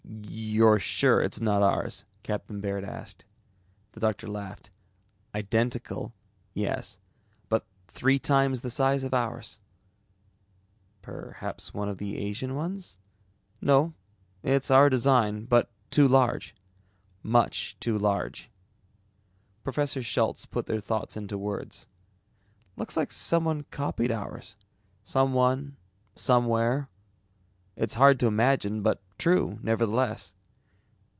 [0.63, 3.25] "You're sure it's not ours?" Captain Baird asked.
[3.93, 4.69] The doctor laughed.
[5.33, 6.13] "Identical,
[6.53, 6.99] yes,
[7.49, 9.59] but three times the size of ours."
[11.01, 12.99] "Perhaps one of the Asian ones?"
[13.61, 13.93] "No,
[14.43, 16.53] it's our design, but too large,
[17.23, 18.51] much too large."
[19.63, 21.87] Professor Schultz put their thoughts into words.
[22.75, 24.57] "Looks like someone copied ours.
[25.03, 25.77] Someone,
[26.15, 26.89] somewhere.
[27.77, 30.35] It's hard to imagine, but true nevertheless."